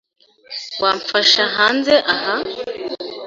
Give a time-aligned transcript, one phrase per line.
[0.81, 2.35] Wamfasha hanze aha?